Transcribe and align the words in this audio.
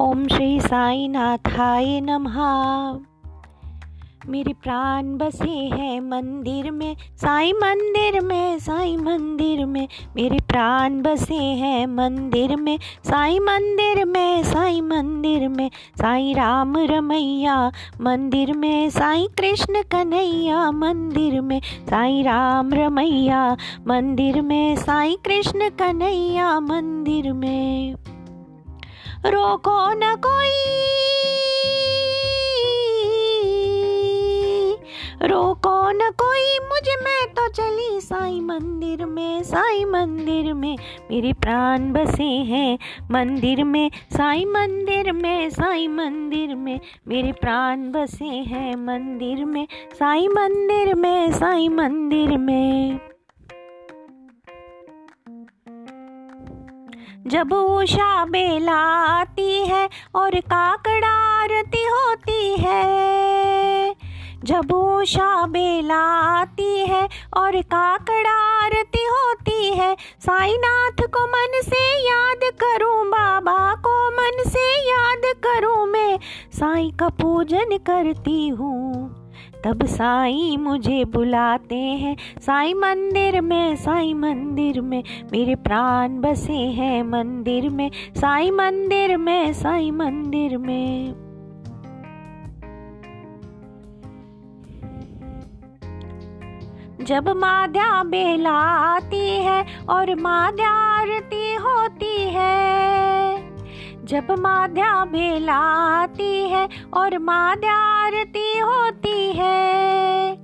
ओम 0.00 0.28
श्री 0.28 0.60
साई 0.60 1.08
नाथाय 1.08 2.00
नमः। 2.00 2.98
मेरे 4.30 4.52
प्राण 4.52 5.02
बसे 5.02 5.50
हैं 5.50 6.00
मंदिर 6.00 6.70
में, 6.70 6.96
साई 7.16 7.52
मंदिर 7.52 8.20
में, 8.20 8.58
साई 8.58 8.96
मंदिर 8.96 9.66
में। 9.66 9.88
मेरे 10.16 10.38
प्राण 10.48 11.02
बसे 11.02 11.34
हैं 11.34 11.86
मंदिर 11.86 12.56
में, 12.56 12.78
साई 13.04 13.38
मंदिर 13.38 14.04
में, 14.04 14.42
साई 14.42 14.80
मंदिर 14.80 15.48
में। 15.48 15.70
साई 15.98 16.32
राम 16.32 16.76
रमैया, 16.76 17.72
मंदिर 18.00 18.52
में। 18.52 18.90
साई 18.90 19.28
कृष्ण 19.38 19.82
कन्हैया, 19.82 20.70
मंदिर 20.70 21.40
में। 21.40 21.60
साई 21.90 22.22
राम 22.22 22.74
रमैया, 22.74 23.56
मंदिर 23.88 24.42
में। 24.42 24.76
साई 24.76 25.18
कृष्ण 25.24 25.68
कन्हैया, 25.68 26.60
मंदिर 26.60 27.32
में। 27.32 27.94
रोको 29.26 29.92
न 29.92 30.16
कोई। 30.26 30.48
रोको 35.28 35.90
न 35.90 36.10
कोई, 36.10 36.58
मुझे 36.58 36.94
मैं 37.00 37.34
तो 37.34 37.48
चली 37.48 38.00
साई 38.00 38.40
मंदिर 38.40 39.06
में, 39.06 39.42
साई 39.42 39.84
मंदिर 39.84 40.54
में। 40.54 40.78
मेरे 41.10 41.32
प्राण 41.32 41.92
बसे 41.92 42.24
हैं 42.24 42.78
मंदिर 43.10 43.64
में, 43.64 43.90
साई 44.12 44.44
मंदिर 44.44 45.12
में, 45.12 45.50
साई 45.50 45.88
मंदिर 45.88 46.54
में। 46.54 46.80
मेरे 47.08 47.32
प्राण 47.32 47.92
बसे 47.92 48.24
हैं 48.24 48.76
मंदिर 48.76 49.44
में, 49.44 49.66
साई 49.92 50.28
मंदिर 50.28 50.94
में, 50.94 51.32
साई 51.32 51.68
मंदिर 51.68 52.38
में। 52.38 53.09
जब 57.26 57.52
उषा 57.52 58.24
बेला 58.24 58.78
आती 59.04 59.66
है 59.66 59.88
और 60.14 60.40
काकड़ा 60.40 61.42
आरती 61.42 61.84
होती 61.84 62.56
है। 62.58 63.94
जब 64.44 64.72
उषा 64.72 65.46
बेला 65.46 66.00
आती 66.40 66.78
है 66.78 67.08
और 67.36 67.60
काकड़ा 67.62 68.64
आरती 68.64 69.04
होती 69.06 69.70
है, 69.70 69.96
साईनाथ 70.20 71.02
को 71.02 71.26
मन 71.26 71.60
से 71.62 72.08
याद 72.08 72.40
करूँ, 72.44 73.06
बाबा 73.06 73.74
को 73.74 74.10
मन 74.10 74.42
से 74.50 74.90
याद 74.90 75.22
करूँ 75.46 75.86
मैं, 75.86 76.18
साईं 76.52 76.90
का 76.90 77.08
पूजन 77.08 77.76
करती 77.76 78.48
हूँ। 78.48 79.19
तब 79.64 79.86
साईं 79.86 80.58
मुझे 80.58 81.04
बुलाते 81.04 81.76
हैं। 81.76 82.16
साईं 82.40 82.74
मंदिर 82.74 83.40
में, 83.40 83.76
साईं 83.76 84.14
मंदिर 84.14 84.80
में, 84.80 85.04
मेरे 85.32 85.54
प्राण 85.54 86.08
बसे 86.20 86.52
हैं 86.52 87.02
मंदिर 87.02 87.68
में। 87.68 87.90
साईं 88.16 88.52
मंदिर 88.52 89.16
में, 89.16 89.52
साईं 89.52 89.92
मंदिर 89.92 90.58
में। 90.58 91.14
जब 97.00 97.28
माध्या 97.28 98.04
बेला 98.04 98.58
आती 98.94 99.28
है 99.28 99.66
और 99.88 100.14
माध्या 100.14 100.68
आरती 100.68 101.54
होती 101.54 102.09
जब 104.10 104.30
माध्या 104.38 104.86
आती 105.54 106.48
है 106.48 106.68
और 106.94 107.18
माध्या 107.18 107.74
आरती 107.74 108.58
होती 108.58 109.32
है, 109.32 110.34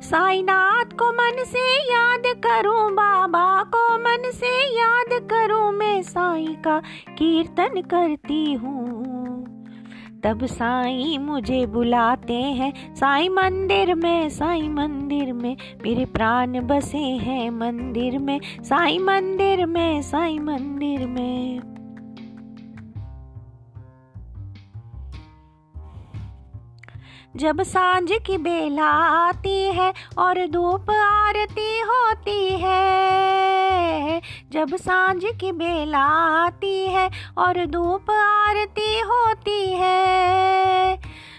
साईनाथ 0.00 0.84
को 0.84 1.10
मन 1.12 1.44
से 1.44 1.92
याद 1.92 2.22
करूँ, 2.46 2.92
बाबा 2.92 3.62
को 3.62 3.98
मन 3.98 4.30
से 4.30 4.78
याद 4.78 5.28
करूँ, 5.32 5.72
मैं 5.72 6.02
साईं 6.02 6.54
का 6.54 6.78
कीर्तन 7.08 7.80
करती 7.80 8.52
हूँ। 8.52 9.02
तब 10.24 10.46
साईं 10.46 11.18
मुझे 11.18 11.66
बुलाते 11.66 12.34
हैं, 12.34 12.94
साई 12.94 13.28
मंदिर 13.28 13.94
में, 13.94 14.28
साई 14.28 14.68
मंदिर 14.68 15.32
में, 15.32 15.56
मेरे 15.82 16.04
प्राण 16.04 16.60
बसे 16.60 16.98
हैं 16.98 17.50
मंदिर 17.50 18.18
में, 18.18 18.40
साई 18.62 18.98
मंदिर 18.98 19.66
में, 19.66 20.02
साई 20.02 20.38
मंदिर 20.38 21.06
में। 21.06 21.79
जब 27.36 27.62
साँझ 27.62 28.12
की 28.26 28.38
बेला 28.38 28.90
आती 29.26 29.58
है 29.64 29.92
और 30.18 30.46
धूप 30.46 30.90
आरती 30.90 31.80
होती 31.80 32.48
है। 32.48 34.20
जब 34.52 34.76
साँझ 34.76 35.24
की 35.24 35.52
बेला 35.52 36.04
आती 36.44 36.86
है 36.86 37.10
और 37.38 37.66
धूप 37.66 38.10
आरती 38.10 39.00
होती 39.00 39.72
है। 39.72 40.96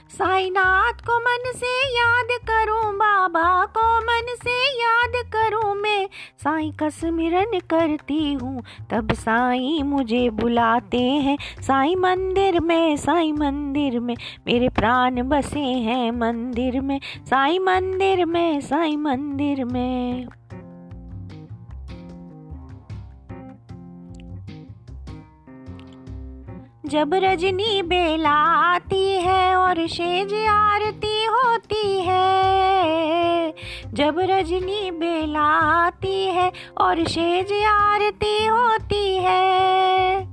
साईनाथ 0.09 0.94
को 0.94 1.20
मन 1.20 1.52
से 1.56 1.74
याद 1.97 2.28
करूँ 2.50 2.94
बाबा 2.96 3.51
साईं 6.41 6.72
का 6.72 6.90
स्मरण 6.90 7.59
करती 7.59 8.34
हूँ, 8.34 8.63
तब 8.91 9.13
साईं 9.13 9.84
मुझे 9.84 10.29
बुलाते 10.29 11.02
हैं। 11.02 11.38
साईं 11.62 11.96
मंदिर 11.96 12.59
में, 12.59 12.96
साईं 12.96 13.34
मंदिर 13.34 14.00
में, 14.00 14.16
मेरे 14.47 14.69
प्राण 14.69 15.22
बसे 15.22 15.59
हैं 15.59 16.12
मंदिर 16.12 16.79
में। 16.81 17.00
साईं 17.29 17.59
मंदिर 17.59 18.25
में, 18.25 18.62
साईं 18.62 18.97
मंदिर 18.97 19.66
में। 19.66 20.28
जब 26.85 27.13
रजनी 27.13 27.81
बेला 27.81 28.35
आती 28.73 29.06
है 29.18 29.56
और 29.56 29.88
शेज 29.88 30.34
आरती 30.50 31.25
होती 31.25 32.02
है 32.02 33.31
जब 33.94 34.19
रजनी 34.19 34.91
बेला 34.91 35.40
आती 35.40 36.25
है 36.25 36.52
और 36.78 37.03
शेज 37.03 37.52
आरती 37.68 38.46
होती 38.46 39.16
है, 39.16 40.25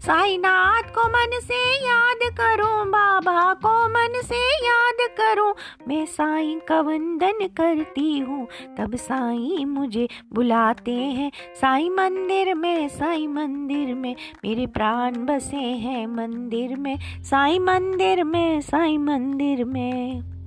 साईनाथ 0.00 0.82
को 0.82 1.08
मन 1.08 1.38
से 1.40 1.86
याद 1.86 2.18
करूँ, 2.40 2.86
बाबा 2.86 3.54
को 3.54 3.88
मन 3.88 4.20
से 4.24 4.40
याद 4.66 5.08
करूँ, 5.20 5.54
मैं 5.88 6.06
साईं 6.06 6.58
का 6.60 6.80
वंदन 6.80 7.46
करती 7.46 8.18
हूँ। 8.18 8.46
तब 8.78 8.96
साईं 8.96 9.66
मुझे 9.66 10.08
बुलाते 10.32 10.94
हैं, 10.94 11.30
साईं 11.60 11.90
मंदिर 11.90 12.54
में, 12.54 12.88
साईं 12.88 13.28
मंदिर 13.28 13.94
में, 13.94 14.14
मेरे 14.44 14.66
प्राण 14.66 15.12
बसे 15.12 15.56
हैं 15.56 16.06
मंदिर 16.06 16.76
में, 16.76 16.98
साईं 17.22 17.60
मंदिर 17.60 18.24
में, 18.24 18.60
साईं 18.60 18.98
मंदिर 18.98 19.64
में। 19.64 20.37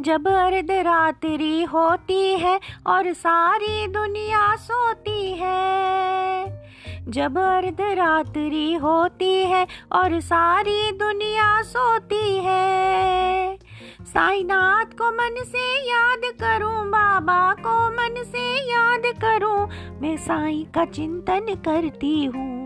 जब 0.00 0.28
अर्ध 0.28 0.70
रात्रि 0.70 1.62
होती 1.62 2.34
है 2.34 2.60
और 2.86 3.12
सारी 3.12 3.86
दुनिया 3.86 4.56
सोती 4.56 5.32
है। 5.32 6.44
जब 7.08 7.38
अर्ध 7.38 7.80
रात्रि 7.80 8.74
होती 8.74 9.34
है 9.44 9.66
और 9.92 10.20
सारी 10.20 10.92
दुनिया 10.92 11.62
सोती 11.62 12.36
है। 12.36 13.56
साईनाथ 14.02 14.96
को 14.98 15.10
मन 15.10 15.44
से 15.44 15.90
याद 15.90 16.32
करूँ, 16.40 16.86
बाबा 16.86 17.52
को 17.52 17.90
मन 17.90 18.22
से 18.22 18.72
याद 18.72 19.02
करूँ, 19.24 19.68
मैं 20.00 20.16
साईं 20.16 20.64
का 20.64 20.84
चिंतन 20.84 21.54
करती 21.68 22.24
हूँ। 22.24 22.59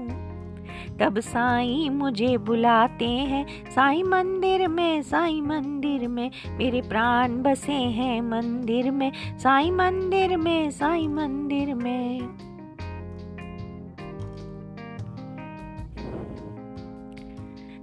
तब 1.00 1.21
साईं 1.21 1.91
मुझे 1.91 2.38
बुलाते 2.38 3.09
हैं? 3.09 3.71
साईं 3.71 4.05
मंदिर 4.05 4.69
में, 4.69 5.03
साईं 5.03 5.43
मंदिर 5.43 6.09
में, 6.09 6.31
मेरे 6.49 6.81
प्राण 6.81 7.43
बसे 7.43 7.72
हैं 7.72 8.20
मंदिर 8.23 8.91
में। 8.91 9.12
साईं 9.38 9.73
मंदिर 9.73 10.37
में, 10.37 10.70
साईं 10.70 11.08
मंदिर 11.08 11.75
में। 11.75 12.20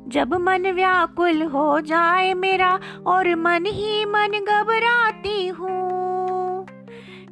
जब 0.08 0.34
मन 0.34 0.72
व्याकुल 0.72 1.44
हो 1.44 1.82
जाए 1.82 2.34
मेरा 2.34 2.80
और 3.08 3.36
मन 3.36 3.66
ही 3.66 4.06
मन 4.06 4.46
घबराती 4.50 5.48
हूँ। 5.48 5.82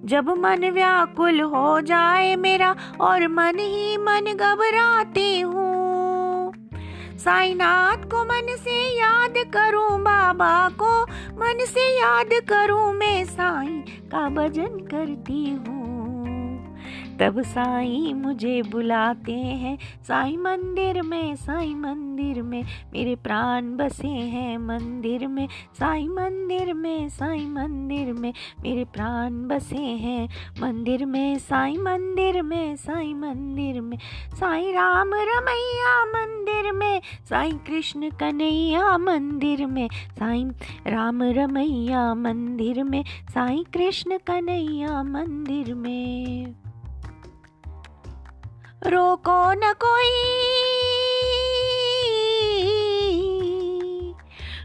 जब 0.06 0.30
मन 0.30 0.70
व्याकुल 0.70 1.42
हो 1.42 1.82
जाए 1.82 2.36
मेरा 2.36 2.76
और 3.02 3.28
मन 3.28 3.60
ही 3.60 3.98
मन 3.98 4.26
घबराती 4.36 5.40
हूँ। 5.40 5.69
साईनाथ 7.20 8.04
को 8.12 8.24
मन 8.24 8.56
से 8.60 8.78
याद 8.98 9.34
करूँ, 9.54 10.00
बाबा 10.00 10.70
को 10.80 11.02
मन 11.40 11.66
से 11.66 11.88
याद 12.00 12.30
करूँ, 12.50 12.94
मैं 12.94 13.26
साईं 13.26 13.82
का 14.12 14.28
भजन 14.30 14.80
करती 14.92 15.44
हूँ। 15.50 15.79
तब 17.20 17.42
साईं 17.42 18.14
मुझे 18.14 18.62
बुलाते 18.62 19.34
हैं। 19.34 19.78
साईं 20.08 20.38
मंदिर 20.38 21.02
में, 21.02 21.36
साईं 21.36 21.76
मंदिर 21.76 22.42
में, 22.42 22.64
मेरे 22.94 23.16
प्राण 23.16 23.78
बसे 23.78 24.08
हैं 24.08 24.58
मंदिर 24.58 25.28
में। 25.28 25.48
साईं 25.80 26.10
मंदिर 26.10 26.74
में, 26.74 27.10
साईं 27.10 27.50
मंदिर 27.50 28.14
में, 28.14 28.34
मेरे 28.64 28.86
प्राण 28.86 29.48
बसे 29.48 29.76
हैं 29.76 30.30
मंदिर 30.62 31.06
में। 31.06 31.38
साईं 31.38 31.78
मंदिर 31.78 32.42
में, 32.42 32.76
साईं 32.76 33.16
मंदिर 33.16 33.82
में, 33.82 33.98
साईं 34.34 34.74
राम 34.74 35.14
रमैया 35.14 36.06
मंदिर 36.06 36.72
में। 36.72 37.02
साईं 37.30 37.58
कृष्ण 37.58 38.10
कन्हैया 38.10 38.98
मंदिर 38.98 39.66
में। 39.66 39.90
साईं 39.94 40.50
राम 40.88 41.24
रमैया 41.24 42.14
मंदिर 42.14 42.84
में। 42.84 43.04
साईं 43.06 43.64
कृष्ण 43.64 44.18
कन्हैया 44.18 45.04
मंदिर 45.04 45.76
में। 45.76 46.56
रोको 48.88 49.54
न 49.54 49.74
कोई। 49.74 50.10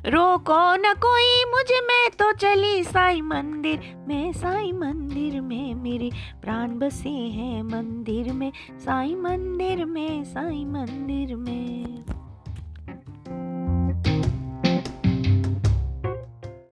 रोको 0.06 0.76
न 0.76 0.94
कोई 0.94 1.44
मुझे 1.44 1.80
मैं 1.80 2.10
तो 2.10 2.32
चली 2.32 2.84
साई 2.84 3.20
मंदिर 3.20 3.80
में, 4.08 4.32
साई 4.32 4.72
मंदिर 4.72 5.40
में 5.40 5.74
मेरे 5.74 6.10
प्राण 6.42 6.78
बसे 6.78 7.08
हैं 7.08 7.62
मंदिर 7.62 8.32
में, 8.32 8.52
साई 8.78 9.14
मंदिर 9.14 9.84
में, 9.84 10.24
साई 10.24 10.64
मंदिर 10.64 11.36
में। 11.36 12.04